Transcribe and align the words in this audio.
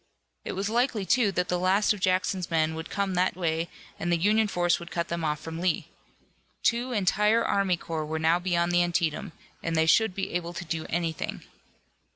It 0.43 0.53
was 0.53 0.67
likely, 0.67 1.05
too, 1.05 1.31
that 1.33 1.47
the 1.47 1.59
last 1.59 1.93
of 1.93 1.99
Jackson's 1.99 2.49
men 2.49 2.73
would 2.73 2.89
come 2.89 3.13
that 3.13 3.35
way 3.35 3.69
and 3.99 4.11
the 4.11 4.17
Union 4.17 4.47
force 4.47 4.79
would 4.79 4.89
cut 4.89 5.09
them 5.09 5.23
off 5.23 5.39
from 5.39 5.59
Lee. 5.61 5.89
Two 6.63 6.91
entire 6.91 7.45
army 7.45 7.77
corps 7.77 8.03
were 8.07 8.17
now 8.17 8.39
beyond 8.39 8.71
the 8.71 8.81
Antietam, 8.81 9.31
and 9.61 9.75
they 9.75 9.85
should 9.85 10.15
be 10.15 10.31
able 10.33 10.53
to 10.53 10.65
do 10.65 10.87
anything. 10.89 11.43